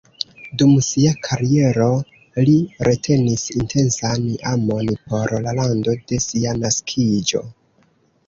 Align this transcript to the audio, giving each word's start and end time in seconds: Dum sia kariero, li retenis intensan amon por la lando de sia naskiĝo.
Dum 0.59 0.69
sia 0.85 1.09
kariero, 1.25 1.89
li 2.47 2.55
retenis 2.87 3.43
intensan 3.59 4.25
amon 4.53 4.89
por 5.11 5.35
la 5.45 5.53
lando 5.61 5.95
de 6.13 6.19
sia 6.25 6.57
naskiĝo. 6.65 7.43